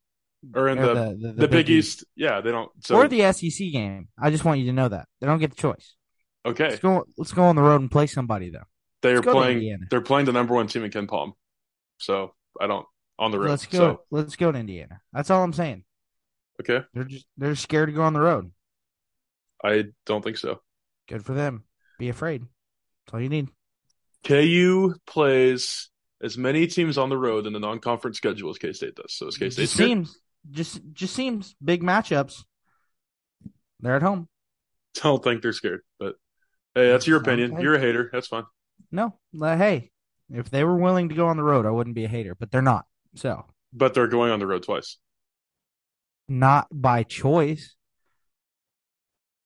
[0.56, 2.06] or in Or the, the, the, Big East.
[2.16, 2.70] Yeah, they don't.
[2.86, 4.10] So or the SEC game.
[4.22, 5.96] I just want you to know that they don't get the choice.
[6.46, 7.06] okay, Let's go.
[7.18, 8.66] Let's go on the road and play somebody though.
[9.04, 9.88] Let's go to playing.
[9.90, 11.34] They're playing the number one team in KenPom.
[11.98, 12.86] So I don't
[13.20, 13.50] on the road.
[13.50, 13.78] Let's go.
[13.78, 15.02] So Let's go to Indiana.
[15.12, 15.84] That's all I'm saying.
[16.62, 18.52] okay, They're just they're scared to go on the road.
[19.64, 20.62] I don't think so.
[21.08, 21.64] Good for them.
[22.00, 22.42] Be afraid.
[23.06, 23.50] That's all you need.
[24.26, 25.90] KU plays
[26.22, 29.14] as many teams on the road in the non-conference schedule as K State does.
[29.14, 30.18] So is K State seems
[30.50, 32.44] just just seems big matchups.
[33.80, 34.28] They're at home.
[34.96, 36.16] Don't think they're scared, but
[36.76, 37.60] hey, that's your opinion.
[37.60, 38.10] You're a hater.
[38.12, 38.44] That's fine.
[38.92, 39.92] No, uh, hey,
[40.32, 42.36] if they were willing to go on the road, I wouldn't be a hater.
[42.36, 42.86] But they're not.
[43.16, 44.98] So But they're going on the road twice.
[46.28, 47.76] not by choice.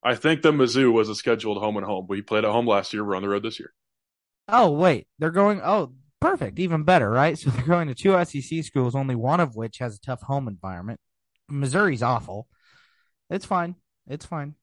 [0.02, 2.06] I think the Mizzou was a scheduled home and home.
[2.08, 3.04] We played at home last year.
[3.04, 3.72] We're on the road this year.
[4.48, 5.60] Oh wait, they're going.
[5.62, 7.36] Oh, perfect, even better, right?
[7.36, 10.46] So they're going to two SEC schools, only one of which has a tough home
[10.48, 11.00] environment.
[11.48, 12.46] Missouri's awful.
[13.30, 13.74] It's fine.
[14.06, 14.54] It's fine.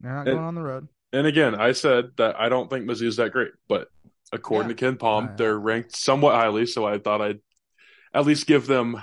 [0.00, 0.88] They're not It- going on the road.
[1.12, 3.88] And again, I said that I don't think Mizzou's that great, but
[4.32, 4.76] according Yeah.
[4.76, 6.66] to KenPom, Uh, they're ranked somewhat highly.
[6.66, 7.40] So I thought I'd
[8.14, 9.02] at least give them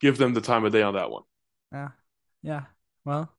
[0.00, 1.22] give them the time of day on that one.
[1.72, 1.88] Yeah,
[2.42, 2.64] yeah.
[3.04, 3.30] Well,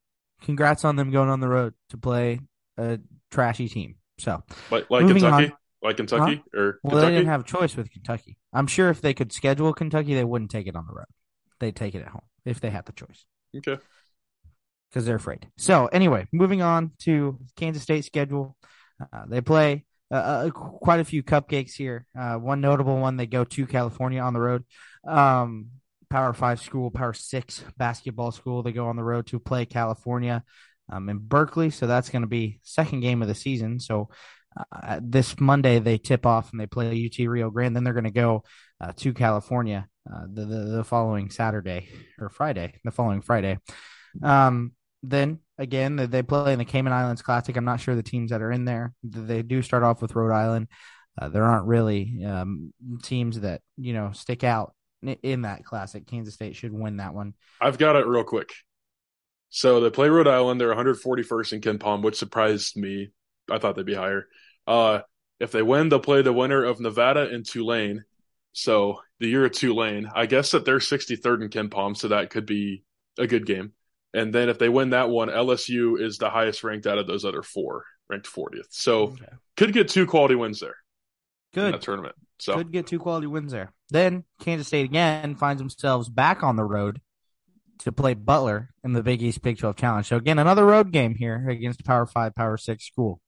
[0.42, 2.40] congrats on them going on the road to play
[2.78, 3.00] a
[3.32, 3.96] trashy team.
[4.20, 5.54] So, Like like Kentucky, on.
[5.82, 8.38] like Kentucky or well, they didn't have a choice with Kentucky.
[8.54, 11.06] I'm sure if they could schedule Kentucky, they wouldn't take it on the road.
[11.60, 12.22] They'd take it at home.
[12.46, 13.26] if they had the choice.
[13.56, 13.78] Okay.
[14.90, 15.48] Because they're afraid.
[15.58, 18.58] So anyway, moving on to Kansas State schedule.
[19.00, 22.06] Uh, they play uh, uh, quite a few cupcakes here.
[22.18, 24.66] Uh, one notable one, they go to California on the road.
[25.08, 25.68] Um,
[26.10, 28.64] Power Five school, Power Six basketball school.
[28.64, 30.44] They go on the road to play California
[30.92, 31.70] um, in Berkeley.
[31.70, 33.80] So that's going to be second game of the season.
[33.80, 34.10] So
[34.58, 37.76] uh, this Monday they tip off and they play UT Rio Grande.
[37.76, 38.44] Then they're going to go
[38.82, 41.88] uh, to California uh, the, the, the following Saturday
[42.20, 43.60] or Friday, the following Friday.
[44.22, 47.56] Um, then again, they play in the Cayman Islands Classic.
[47.56, 48.94] I'm not sure the teams that are in there.
[49.04, 50.68] They do start off with Rhode Island.
[51.20, 54.74] Uh, there aren't really um, teams that you know stick out
[55.22, 56.08] in that classic.
[56.08, 57.34] Kansas State should win that one.
[57.60, 58.52] I've got it real quick.
[59.50, 60.60] So they play Rhode Island.
[60.60, 63.10] They're 141st in KenPom, which surprised me.
[63.50, 64.28] I thought they'd be higher.
[64.66, 65.02] Uh,
[65.40, 68.06] if they win, they'll play the winner of Nevada and Tulane.
[68.54, 72.46] So the year of Tulane, I guess that they're 63rd in KenPom, so that could
[72.46, 72.84] be
[73.18, 73.74] a good game.
[74.14, 77.24] And then if they win that one, LSU is the highest ranked out of those
[77.24, 78.68] other four, ranked 40th.
[78.72, 79.26] So okay.
[79.56, 80.76] could get two quality wins there.
[81.54, 82.16] Good that tournament.
[82.40, 83.72] So could get two quality wins there.
[83.90, 87.00] Then Kansas State again finds themselves back on the road
[87.80, 90.08] to play Butler in the Big East Big 12 Challenge.
[90.08, 93.22] So again, another road game here against Power Five, Power Six school.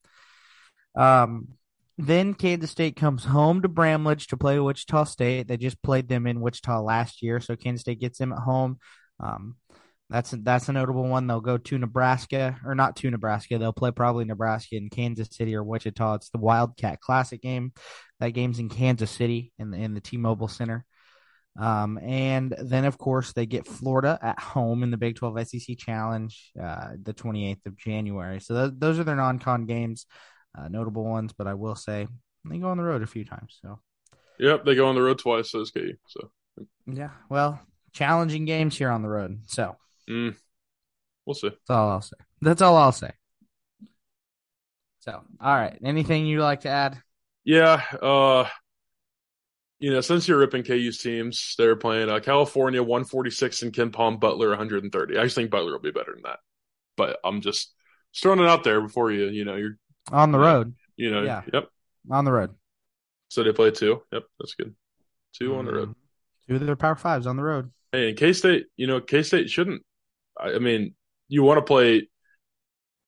[0.94, 1.48] Um,
[1.96, 5.48] then Kansas State comes home to Bramlage to play Wichita State.
[5.48, 8.78] They just played them in Wichita last year, so Kansas State gets them at home.
[9.20, 9.56] Um,
[10.14, 11.26] that's a, that's a notable one.
[11.26, 13.58] They'll go to Nebraska or not to Nebraska.
[13.58, 16.14] They'll play probably Nebraska in Kansas City or Wichita.
[16.14, 17.72] It's the Wildcat Classic game.
[18.20, 20.84] That game's in Kansas City in the in the T-Mobile Center.
[21.58, 25.76] Um, and then of course they get Florida at home in the Big 12 SEC
[25.78, 28.38] Challenge, uh, the 28th of January.
[28.38, 30.06] So th- those are their non-con games,
[30.56, 31.32] uh, notable ones.
[31.36, 32.06] But I will say
[32.44, 33.58] they go on the road a few times.
[33.60, 33.80] So.
[34.38, 35.50] Yep, they go on the road twice.
[35.50, 35.96] So SKU.
[36.06, 36.30] So.
[36.86, 37.60] Yeah, well,
[37.92, 39.40] challenging games here on the road.
[39.48, 39.74] So.
[40.08, 40.36] Mm.
[41.26, 41.48] We'll see.
[41.48, 42.16] That's all I'll say.
[42.40, 43.12] That's all I'll say.
[45.00, 45.78] So, all right.
[45.84, 46.98] Anything you'd like to add?
[47.44, 47.82] Yeah.
[48.00, 48.48] Uh,
[49.78, 54.48] you know, since you're ripping KU's teams, they're playing uh, California 146 and KenPom Butler
[54.50, 55.18] 130.
[55.18, 56.38] I just think Butler will be better than that.
[56.96, 57.72] But I'm just,
[58.12, 59.76] just throwing it out there before you, you know, you're
[60.10, 60.74] on the road.
[60.96, 61.42] You know, yeah.
[61.52, 61.68] Yep.
[62.10, 62.54] On the road.
[63.28, 64.02] So they play two.
[64.12, 64.22] Yep.
[64.38, 64.74] That's good.
[65.38, 65.58] 2 mm-hmm.
[65.58, 65.88] on the road.
[65.90, 66.52] Mm-hmm.
[66.52, 67.70] Two of their power fives on the road.
[67.92, 69.82] Hey, and K State, you know, K State shouldn't
[70.44, 70.94] I mean,
[71.28, 72.08] you want to play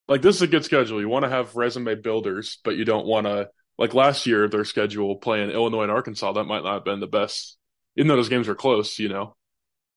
[0.09, 1.01] like this is a good schedule.
[1.01, 4.65] You want to have resume builders, but you don't want to like last year their
[4.65, 6.33] schedule playing Illinois and Arkansas.
[6.33, 7.59] That might not have been the best,
[7.97, 8.99] even though those games are close.
[8.99, 9.37] You know,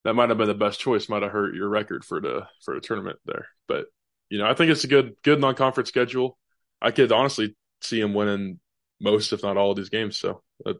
[0.03, 1.09] that might have been the best choice.
[1.09, 3.47] Might have hurt your record for the for the tournament there.
[3.67, 3.85] But
[4.29, 6.37] you know, I think it's a good good non conference schedule.
[6.81, 8.59] I could honestly see him winning
[8.99, 10.17] most, if not all, of these games.
[10.17, 10.77] So that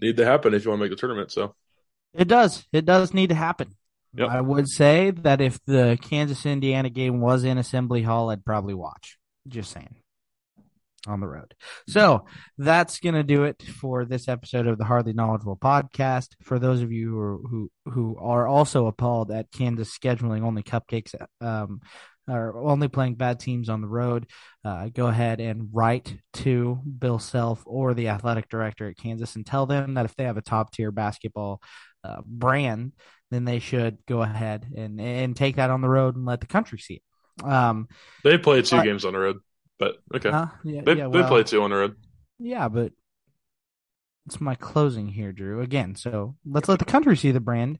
[0.00, 1.30] need to happen if you want to make the tournament.
[1.30, 1.54] So
[2.14, 2.66] it does.
[2.72, 3.74] It does need to happen.
[4.16, 4.28] Yep.
[4.30, 8.74] I would say that if the Kansas Indiana game was in Assembly Hall, I'd probably
[8.74, 9.18] watch.
[9.46, 9.96] Just saying.
[11.06, 11.54] On the road.
[11.88, 12.24] So
[12.58, 16.30] that's gonna do it for this episode of the Hardly Knowledgeable podcast.
[16.42, 20.64] For those of you who are, who, who are also appalled at Kansas scheduling only
[20.64, 21.80] cupcakes, um,
[22.28, 24.26] or only playing bad teams on the road,
[24.64, 29.46] uh, go ahead and write to Bill Self or the athletic director at Kansas and
[29.46, 31.60] tell them that if they have a top tier basketball
[32.06, 32.92] uh, brand
[33.30, 36.46] then they should go ahead and and take that on the road and let the
[36.46, 37.44] country see it.
[37.44, 37.88] Um,
[38.24, 39.36] they played two but, games on the road,
[39.78, 41.96] but okay, uh, yeah, they yeah, well, they played two on the road.
[42.38, 42.92] Yeah, but
[44.26, 45.60] it's my closing here, Drew.
[45.60, 47.78] Again, so let's let the country see the brand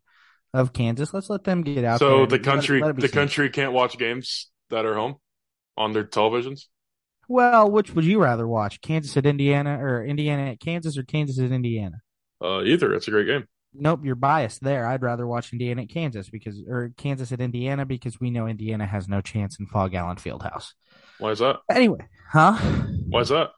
[0.52, 1.14] of Kansas.
[1.14, 2.00] Let's let them get out.
[2.00, 5.16] So the country, let, let the country can't watch games that are home
[5.76, 6.66] on their televisions.
[7.28, 8.80] Well, which would you rather watch?
[8.80, 11.96] Kansas at Indiana or Indiana at Kansas or Kansas at Indiana?
[12.42, 12.92] Uh, either.
[12.94, 13.46] It's a great game.
[13.78, 14.86] Nope, you're biased there.
[14.86, 18.86] I'd rather watch Indiana at Kansas because, or Kansas at Indiana because we know Indiana
[18.86, 20.72] has no chance in Phog Allen Fieldhouse.
[21.18, 21.56] Why is that?
[21.70, 22.56] Anyway, huh?
[23.08, 23.50] Why is that?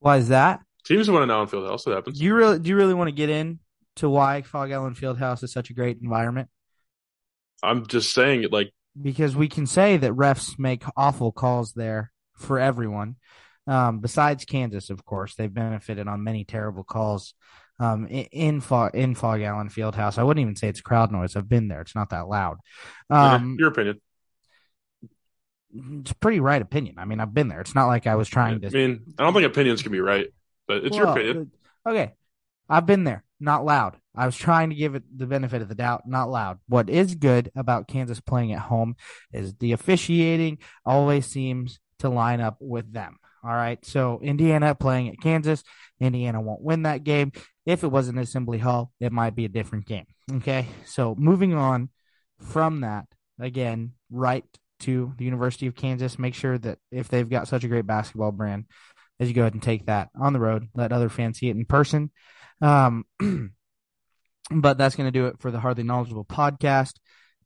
[0.00, 0.60] Why is that?
[0.84, 1.86] Teams win an Allen Fieldhouse.
[1.86, 2.18] It happens.
[2.18, 3.58] Do you really, do you really want to get in
[3.96, 6.48] to why Phog Allen Fieldhouse is such a great environment?
[7.62, 12.12] I'm just saying it like because we can say that refs make awful calls there
[12.36, 13.16] for everyone.
[13.66, 17.34] Um, besides Kansas, of course, they've benefited on many terrible calls
[17.78, 20.18] um, in Phog, in Phog Allen Fieldhouse.
[20.18, 21.36] I wouldn't even say it's crowd noise.
[21.36, 21.80] I've been there.
[21.80, 22.58] It's not that loud.
[23.10, 24.00] Um, Your opinion.
[26.00, 26.96] It's pretty right opinion.
[26.98, 27.60] I mean, I've been there.
[27.60, 28.68] It's not like I was trying to.
[28.68, 30.26] I mean, I don't think opinions can be right,
[30.66, 31.52] but it's well, your opinion.
[31.86, 32.14] Okay,
[32.68, 33.24] I've been there.
[33.38, 33.96] Not loud.
[34.16, 36.02] I was trying to give it the benefit of the doubt.
[36.06, 36.58] Not loud.
[36.66, 38.96] What is good about Kansas playing at home
[39.32, 43.18] is the officiating always seems to line up with them.
[43.44, 43.84] All right.
[43.84, 45.62] So Indiana playing at Kansas.
[46.00, 47.32] Indiana won't win that game.
[47.66, 50.06] If it wasn't Assembly Hall, it might be a different game.
[50.32, 50.66] Okay.
[50.86, 51.90] So moving on
[52.40, 53.06] from that,
[53.40, 54.44] again, right
[54.80, 56.18] to the University of Kansas.
[56.18, 58.66] Make sure that if they've got such a great basketball brand,
[59.20, 61.56] as you go ahead and take that on the road, let other fans see it
[61.56, 62.10] in person.
[62.60, 63.04] Um,
[64.50, 66.94] but that's going to do it for the Hardly Knowledgeable podcast.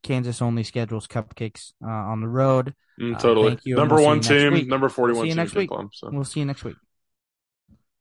[0.02, 2.74] Kansas only schedules cupcakes uh, on the road.
[3.00, 3.50] Mm, totally.
[3.50, 5.70] thank you, Number we'll one team, number 41 see you next in week.
[5.70, 6.10] Plum, so.
[6.12, 6.76] We'll see you next week.